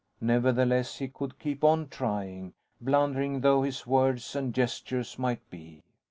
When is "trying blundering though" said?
1.87-3.61